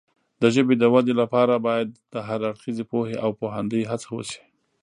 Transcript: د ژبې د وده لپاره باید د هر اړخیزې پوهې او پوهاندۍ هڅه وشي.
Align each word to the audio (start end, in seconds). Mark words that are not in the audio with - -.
د 0.41 0.43
ژبې 0.55 0.75
د 0.79 0.83
وده 0.93 1.13
لپاره 1.21 1.55
باید 1.67 1.89
د 2.13 2.15
هر 2.27 2.39
اړخیزې 2.49 2.85
پوهې 2.91 3.15
او 3.23 3.29
پوهاندۍ 3.39 3.81
هڅه 3.91 4.09
وشي. 4.15 4.41